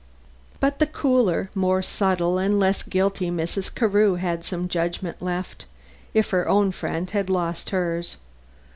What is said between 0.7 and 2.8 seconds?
the cooler, more subtile and